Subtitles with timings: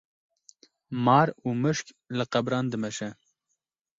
[1.05, 3.09] Mar û mişk li qebran dimeşe